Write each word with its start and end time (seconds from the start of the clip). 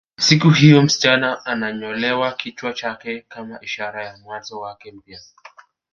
Siku 0.19 0.49
hiyo 0.49 0.81
msichana 0.81 1.45
ananyolewa 1.45 2.33
kichwa 2.33 2.73
chake 2.73 3.25
kama 3.29 3.61
ishara 3.61 4.05
ya 4.05 4.17
mwanzo 4.17 4.59
wake 4.59 4.91
mpya 4.91 5.19